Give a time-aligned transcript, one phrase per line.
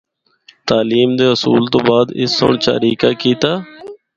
[0.67, 3.51] تعلیم دے حصول تو بعد اس سنڑ چاریکا کیتا۔